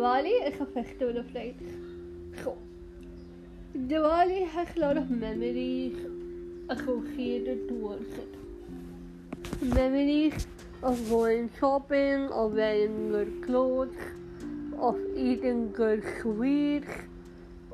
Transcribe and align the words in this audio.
Of 0.00 1.34
lights. 1.34 1.62
So, 2.42 2.56
Diwali 3.76 4.48
has 4.48 4.68
a 4.74 4.80
lot 4.80 4.96
of 4.96 5.10
memories 5.10 5.94
associated 6.70 7.68
towards 7.68 8.08
it. 8.16 8.34
Memories 9.60 10.46
of 10.82 11.06
going 11.10 11.50
shopping, 11.60 12.28
of 12.30 12.54
wearing 12.54 13.10
good 13.10 13.42
clothes, 13.44 13.94
of 14.78 14.98
eating 15.14 15.70
good 15.70 16.02
sweets, 16.22 16.88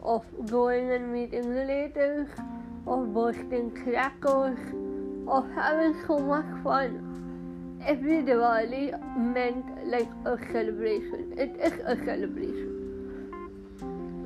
of 0.02 0.24
going 0.46 0.90
and 0.90 1.12
meeting 1.12 1.48
relatives, 1.48 2.28
of 2.88 3.14
bursting 3.14 3.70
crackers, 3.70 4.58
of 5.28 5.48
having 5.52 5.94
so 6.08 6.18
much 6.18 6.46
fun. 6.64 6.98
Every 7.84 8.22
Diwali 8.22 8.92
meant 9.16 9.64
like 9.86 10.08
a 10.24 10.38
celebration. 10.52 11.34
It 11.36 11.56
is 11.60 11.72
a 11.84 11.96
celebration. 12.04 12.72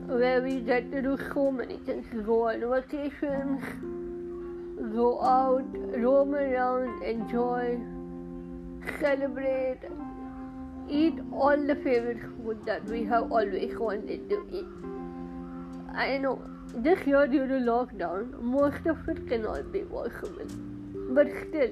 Where 0.07 0.43
we 0.43 0.61
get 0.61 0.91
to 0.93 1.03
do 1.03 1.19
so 1.33 1.51
many 1.51 1.77
things. 1.79 2.07
Go 2.27 2.49
on 2.49 2.61
vacations, 2.61 3.63
go 4.95 5.21
out, 5.23 5.65
roam 5.97 6.35
around, 6.35 7.03
enjoy, 7.03 7.79
celebrate, 8.99 9.81
eat 10.89 11.15
all 11.33 11.57
the 11.57 11.77
favorite 11.77 12.21
food 12.21 12.65
that 12.67 12.85
we 12.87 13.05
have 13.05 13.31
always 13.31 13.77
wanted 13.79 14.29
to 14.31 14.47
eat. 14.51 14.67
I 15.95 16.19
know 16.19 16.43
this 16.75 17.07
year 17.07 17.27
due 17.27 17.47
to 17.47 17.55
lockdown, 17.55 18.41
most 18.41 18.87
of 18.87 19.09
it 19.09 19.29
cannot 19.29 19.71
be 19.73 19.81
possible, 19.81 20.47
but 21.11 21.29
still, 21.49 21.71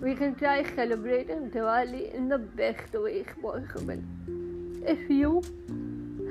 we 0.00 0.14
can 0.14 0.34
try 0.34 0.62
celebrating 0.74 1.50
Diwali 1.50 2.14
in 2.14 2.28
the 2.28 2.38
best 2.38 2.92
ways 2.92 3.26
possible. 3.40 4.02
If 4.86 5.08
you 5.08 5.42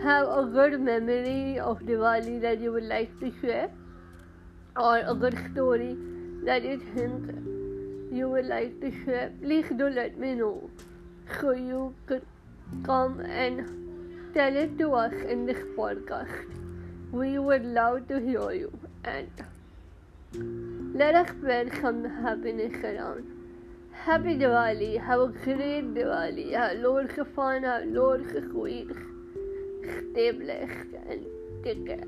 have 0.04 0.28
a 0.28 0.46
good 0.46 0.80
memory 0.80 1.58
of 1.60 1.80
Diwali 1.80 2.40
that 2.42 2.60
you 2.60 2.72
would 2.72 2.84
like 2.84 3.20
to 3.22 3.34
share, 3.42 3.72
or 4.78 5.00
a 5.00 5.16
good 5.16 5.38
story 5.52 5.98
that 6.44 6.64
you 6.64 6.78
think 6.94 8.14
you 8.14 8.30
would 8.30 8.46
like 8.46 8.80
to 8.82 8.92
share, 9.04 9.32
please 9.42 9.66
do 9.78 9.90
let 9.90 10.18
me 10.20 10.36
know 10.36 10.70
so 11.40 11.52
you 11.52 11.96
could 12.06 12.26
come 12.84 13.20
and 13.22 14.34
tell 14.36 14.56
it 14.56 14.78
to 14.78 14.94
us 14.94 15.14
in 15.28 15.46
this 15.46 15.58
podcast. 15.78 16.46
We 17.12 17.40
would 17.40 17.66
love 17.66 18.08
to 18.10 18.20
hear 18.20 18.52
you 18.52 18.78
and 19.04 19.30
let 20.94 21.16
us 21.16 21.30
spread 21.30 21.72
some 21.82 22.04
happiness 22.04 22.76
around. 22.84 23.35
Happy 24.04 24.36
Diwali, 24.36 25.04
have 25.04 25.20
a 25.20 25.28
great 25.30 25.94
Diwali, 25.96 26.54
fun, 27.26 27.64
have 27.64 27.86
loads 27.88 28.32
of. 28.54 28.92
Stay 30.12 30.32
blessed 30.32 30.94
and 31.10 31.26
take 31.64 31.86
care. 31.88 32.04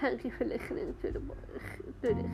Thank 0.00 0.24
you 0.24 0.30
for 0.38 0.44
listening 0.44 0.94
to 1.02 1.10
the 1.10 1.20
to 2.02 2.14
this. 2.14 2.30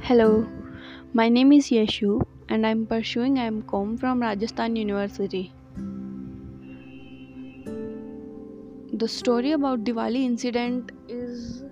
Hello, 0.00 0.46
my 1.12 1.28
name 1.28 1.52
is 1.52 1.68
Yeshu 1.68 2.26
and 2.48 2.66
I'm 2.66 2.86
pursuing 2.86 3.36
MCOM 3.36 3.98
from 4.00 4.22
Rajasthan 4.22 4.76
University. 4.76 5.52
The 8.92 9.06
story 9.06 9.52
about 9.52 9.84
Diwali 9.84 10.24
incident 10.24 10.92
is 11.08 11.62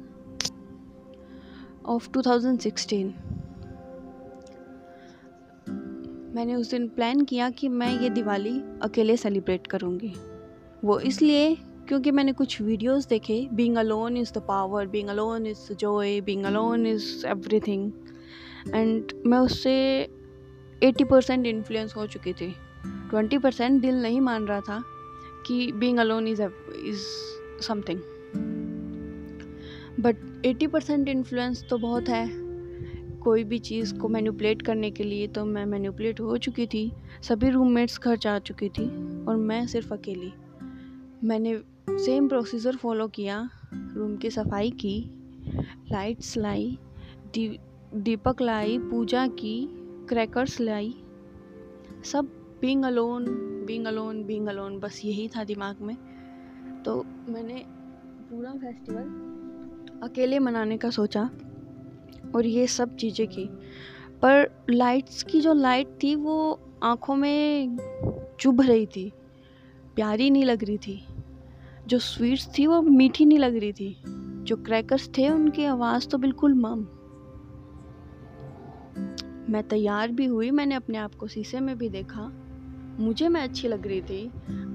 of 1.84 2.10
2016. 2.12 3.14
मैंने 6.34 6.54
उस 6.54 6.70
दिन 6.70 6.86
plan 6.88 7.20
किया 7.24 7.48
कि 7.50 7.68
मैं 7.68 7.88
ये 8.00 8.08
दिवाली 8.10 8.50
अकेले 8.82 9.16
celebrate 9.16 9.66
करूँगी 9.66 10.12
वो 10.84 10.98
इसलिए 11.10 11.54
क्योंकि 11.88 12.10
मैंने 12.10 12.32
कुछ 12.40 12.60
वीडियोस 12.62 13.06
देखे 13.08 13.36
being 13.52 13.76
alone 13.76 14.16
is 14.16 14.32
the 14.32 14.42
power 14.48 14.86
being 14.86 15.08
alone 15.08 15.46
is 15.46 15.72
joy 15.72 16.20
being 16.26 16.44
alone 16.44 16.86
is 16.86 17.26
everything 17.26 17.90
and 18.74 19.12
मैं 19.26 19.38
उससे 19.38 19.76
एटी 20.82 21.04
परसेंट 21.04 21.46
इन्फ्लुएंस 21.46 21.96
हो 21.96 22.06
चुकी 22.06 22.32
थी। 22.32 22.54
ट्वेंटी 23.10 23.38
परसेंट 23.38 23.82
दिल 23.82 23.94
नहीं 23.94 24.20
मान 24.20 24.46
रहा 24.46 24.60
था 24.60 24.84
कि 25.46 25.72
being 25.72 25.98
alone 25.98 26.28
is 26.28 26.42
is 26.42 27.04
something 27.62 28.00
but 30.00 30.16
eighty 30.46 30.66
percent 30.66 31.08
influence 31.08 31.64
तो 31.70 31.78
बहुत 31.78 32.08
है। 32.08 32.28
कोई 33.18 33.44
भी 33.44 33.58
चीज़ 33.58 33.94
को 33.98 34.08
मैनिपुलेट 34.08 34.62
करने 34.62 34.90
के 34.90 35.04
लिए 35.04 35.26
तो 35.26 35.44
मैं 35.44 35.66
मैनिपुलेट 35.66 36.20
हो 36.20 36.36
चुकी 36.36 36.66
थी। 36.66 36.92
सभी 37.22 37.50
रूममेट्स 37.50 38.00
घर 38.00 38.16
जा 38.16 38.38
चुकी 38.38 38.68
थी 38.68 38.84
और 39.24 39.36
मैं 39.36 39.66
सिर्फ़ 39.66 39.94
अकेली। 39.94 40.32
मैंने 41.24 41.58
सेम 41.90 42.28
प्रोसीजर 42.28 42.76
फॉलो 42.76 43.08
किया। 43.08 43.50
रूम 43.74 44.16
की 44.16 44.30
सफ़ाई 44.30 44.70
की। 44.70 45.10
लाइट्स 45.92 46.36
लाई। 46.36 46.78
दी 47.34 47.58
दीपक 47.94 48.42
लाई। 48.42 48.78
पूजा 48.78 49.26
की। 49.26 49.75
क्रैकर्स 50.08 50.60
लाई 50.60 50.94
सब 52.04 52.28
being 52.60 52.84
alone 52.84 53.24
being 53.66 53.86
alone 53.86 54.24
being 54.24 54.46
alone 54.46 54.78
बस 54.78 55.00
यही 55.04 55.28
था 55.28 55.44
दिमाग 55.44 55.76
में। 55.80 55.96
तो 56.84 57.04
मैंने 57.28 57.64
पूरा 58.30 58.50
फेस्टिवल 58.50 60.00
अकेले 60.02 60.38
मनाने 60.38 60.78
का 60.78 60.90
सोचा 60.90 61.30
और 62.34 62.46
ये 62.46 62.66
सब 62.66 62.96
चीज़ें 62.96 63.26
की। 63.28 63.48
पर 64.22 64.64
लाइट्स 64.70 65.22
की 65.22 65.40
जो 65.40 65.52
लाइट 65.52 65.98
थी 66.02 66.14
वो 66.14 66.60
आँखों 66.82 67.16
में 67.16 67.76
चुभ 68.40 68.60
रही 68.60 68.86
थी, 68.86 69.12
प्यारी 69.96 70.30
नहीं 70.30 70.44
लग 70.44 70.64
रही 70.64 70.78
थी। 70.78 71.06
जो 71.86 71.98
स्वीट्स 71.98 72.58
थी 72.58 72.66
वो 72.66 72.82
मीठी 72.82 73.24
नहीं 73.24 73.38
लग 73.38 73.56
रही 73.56 73.72
थी। 73.72 73.96
जो 74.44 74.56
क्रैकर्स 74.56 75.08
थे 75.08 75.28
उनकी 75.30 75.64
आवाज़ 75.64 76.08
तो 76.08 76.18
बिल्कुल 76.18 76.54
मम 76.54 76.86
मैं 79.50 79.62
तैयार 79.62 80.12
भी 80.12 80.26
हुई, 80.26 80.50
मैंने 80.50 80.74
अपने 80.74 80.98
आप 80.98 81.14
को 81.14 81.26
शीशे 81.26 81.60
में 81.60 81.78
भी 81.78 81.88
देखा। 81.88 82.32
मुझे 83.00 83.28
मैं 83.28 83.40
अच्छी 83.40 83.68
लग 83.68 83.86
रही 83.86 84.00
थी, 84.00 84.32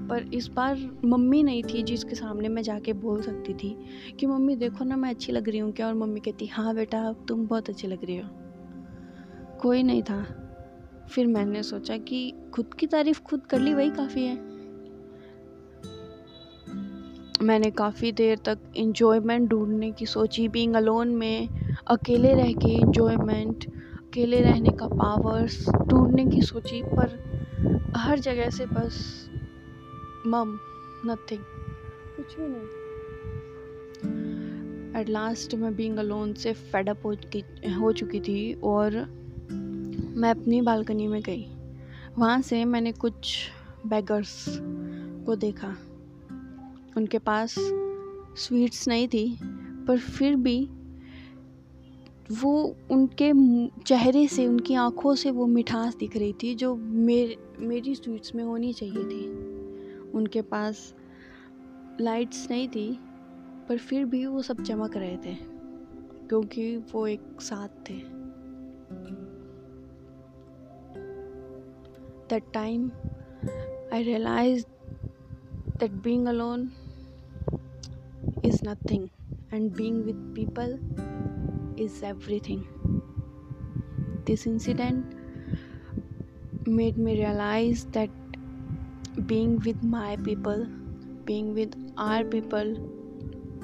पर 0.08 0.30
इस 0.34 0.48
बार 0.48 0.98
मम्मी 1.04 1.42
नहीं 1.42 1.62
थी 1.62 1.82
जिसके 1.82 2.14
सामने 2.14 2.48
मैं 2.48 2.62
जाके 2.62 2.92
बोल 2.92 3.22
सकती 3.22 3.54
थी 3.54 3.76
कि, 4.20 4.26
मम्मी, 4.26 4.56
देखो 4.56 4.84
ना, 4.84 4.96
मैं 4.96 5.10
अच्छी 5.10 5.32
लग 5.32 5.48
रही 5.48 5.58
हूँ 5.58 5.72
क्या? 5.72 5.86
और 5.86 5.94
मम्मी 5.94 6.20
कहती 6.20 6.46
हाँ 6.46 6.74
बेटा 6.74 7.12
तुम 7.12 7.46
बहुत 7.46 7.68
अच्छी 7.68 7.88
लग 7.88 8.04
रही 8.04 8.16
हो। 8.16 8.28
कोई 9.60 9.82
नहीं 9.82 10.02
था। 10.02 10.26
फिर 11.10 11.26
मैंने 11.26 11.62
सोचा 11.62 11.96
कि 11.96 12.34
खुद 12.54 12.74
की 12.74 12.86
तारीफ़ 12.86 13.22
खुद 13.22 13.46
कर 13.46 13.60
ली, 13.60 13.74
वही 13.74 13.90
काफ़ी 13.90 14.24
है। 14.24 14.52
मैंने 17.42 17.70
काफ़ी 17.70 18.12
देर 18.12 18.38
तक 18.38 18.58
इन्जॉयमेंट 18.76 19.48
ढूँढने 19.48 19.92
की 19.92 20.06
सोची 20.06 20.48
बीइंग 20.48 20.74
अलोन 20.74 21.08
में 21.08 21.48
अकेले 21.86 22.34
रह 22.34 22.52
के 22.52 22.78
इन्जॉयमेंट 22.78 23.81
अकेले 24.12 24.40
रहने 24.40 24.70
का 24.70 24.86
पावर्स 24.86 25.68
ढूँढने 25.70 26.26
की 26.26 26.42
सोची 26.42 26.82
पर 26.82 27.92
हर 27.96 28.18
जगह 28.18 28.50
से 28.50 28.66
बस 28.66 29.28
मम 30.26 30.58
नथिंग 31.06 31.40
कुछ 32.16 32.36
भी 32.40 32.46
नहीं। 32.48 32.66
एट 35.00 35.08
लास्ट 35.08 35.54
मैं 35.54 35.76
बीइंग 35.76 35.96
अलोन 35.96 36.34
से 36.34 36.52
फेडअप 36.52 37.06
हो, 37.06 37.12
हो 37.80 37.92
चुकी 37.92 38.20
थी 38.20 38.54
और 38.54 38.96
मैं 40.16 40.30
अपनी 40.30 40.60
बालकनी 40.60 41.06
में 41.06 41.22
गई। 41.22 41.46
वहाँ 42.18 42.42
से 42.42 42.64
मैंने 42.64 42.92
कुछ 42.92 43.48
बैगर्स 43.86 44.58
को 45.26 45.36
देखा। 45.36 45.76
उनके 46.96 47.18
पास 47.18 47.54
स्वीट्स 48.36 48.88
नहीं 48.88 49.08
थी 49.08 49.38
पर 49.88 49.98
फिर 49.98 50.36
भी 50.36 50.68
वो 52.30 52.76
उनके 52.90 53.32
चेहरे 53.82 54.26
से, 54.28 54.46
उनकी 54.46 54.74
आँखों 54.74 55.14
से 55.14 55.30
वो 55.30 55.46
मिठास 55.46 55.96
दिख 55.96 56.16
रही 56.16 56.32
थी 56.32 56.54
जो 56.54 56.74
मेरे, 56.76 57.36
मेरी 57.58 57.94
स्वीट्स 57.94 58.34
में 58.34 58.44
होनी 58.44 58.72
चाहिए 58.72 59.04
थी। 59.04 59.26
उनके 60.10 60.42
पास 60.42 60.94
लाइट्स 62.00 62.50
नहीं 62.50 62.68
थी, 62.68 62.98
पर 63.68 63.78
फिर 63.78 64.04
भी 64.04 64.26
वो 64.26 64.42
सब 64.42 64.62
चमक 64.62 64.96
रहे 64.96 65.16
थे, 65.16 65.34
क्योंकि 66.28 66.76
वो 66.76 67.06
एक 67.06 67.40
साथ 67.40 67.68
थे। 67.90 67.98
That 72.30 72.52
time 72.54 72.90
I 73.92 74.02
realize 74.02 74.64
that 75.78 75.90
being 75.90 76.26
alone 76.26 76.70
is 78.44 78.62
nothing 78.62 79.02
and 79.52 79.74
being 79.76 79.98
with 80.06 80.34
people 80.34 80.72
is 81.76 82.02
everything. 82.02 82.66
This 84.24 84.46
incident 84.46 85.16
made 86.66 86.96
me 86.96 87.18
realize 87.18 87.86
that 87.92 88.08
being 89.26 89.58
with 89.60 89.82
my 89.82 90.16
people 90.16 90.66
being 91.24 91.54
with 91.54 91.74
our 91.98 92.24
people 92.24 92.74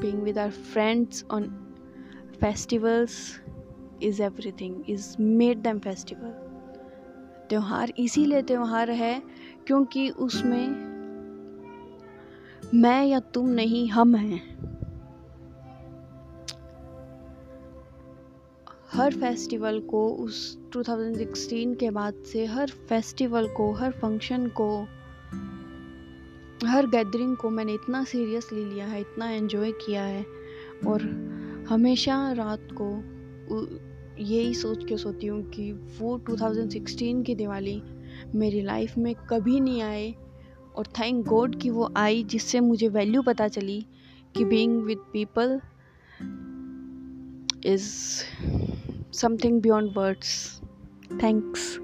being 0.01 0.23
with 0.23 0.37
our 0.39 0.51
friends 0.51 1.25
on 1.31 1.47
festivals 2.41 3.41
is 4.01 4.21
everything 4.21 4.85
is 4.87 5.17
made 5.19 5.65
them 5.65 5.81
festival 5.81 6.35
त्यौहार 7.51 7.93
इसीलिए 7.99 8.43
त्यौहार 8.43 8.91
है 8.91 9.23
क्योंकि 9.67 10.09
उसमें 10.27 10.69
मैं 12.75 13.05
या 13.07 13.21
तुम 13.35 13.49
नहीं 13.61 13.89
हम 13.89 14.15
हैं 14.17 14.68
हर 18.93 19.14
फेस्टिवल 19.14 19.81
को, 19.81 20.08
उस 20.08 20.58
2016 20.76 21.76
के 21.76 21.90
बाद 21.90 22.14
से 22.32 22.46
हर 22.46 22.67
फेस्टिवल 22.67 23.49
को, 23.49 23.73
हर 23.73 23.90
फ़ंक्शन 23.90 24.46
को, 24.46 24.82
हर 26.67 26.87
गैदरिंग 26.87 27.37
को 27.37 27.50
मैंने 27.50 27.75
इतना 27.75 28.05
सीरियसली 28.05 28.64
लिया 28.64 28.87
है, 28.87 29.00
इतना 29.00 29.31
एंजॉय 29.31 29.73
किया 29.73 30.02
है 30.02 30.26
और 30.87 31.02
हमेशा 31.69 32.32
रात 32.32 32.69
को 32.73 32.90
यही 34.23 34.55
सोच 34.55 34.85
के 34.88 34.96
सोती 34.96 35.26
हूँ 35.26 35.50
कि 35.50 35.73
वो 35.73 36.19
2016 36.31 37.25
की 37.25 37.35
दिवाली 37.35 37.82
मेरी 38.35 38.62
लाइफ 38.62 38.99
में 38.99 39.14
कभी 39.14 39.61
नहीं 39.61 39.82
आए 39.82 40.14
और 40.76 40.87
थैंक 40.87 41.26
गॉड 41.26 41.61
कि 41.61 41.70
वो 41.70 41.93
आई 41.96 42.23
जिससे 42.23 42.61
मुझे 42.61 42.88
वैल्यू 42.88 43.23
पता 43.23 43.49
चली 43.49 43.87
कि 44.37 44.44
being 44.44 44.82
with 44.82 44.99
people 44.99 45.61
is 47.67 47.89
something 49.13 49.61
beyond 49.63 49.93
words 49.97 50.61
thanks 51.23 51.79